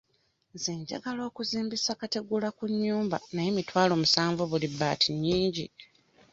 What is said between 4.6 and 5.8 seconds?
bbaati nnyingi.